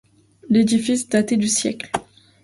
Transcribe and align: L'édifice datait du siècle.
L'édifice 0.49 1.07
datait 1.09 1.37
du 1.37 1.47
siècle. 1.47 1.91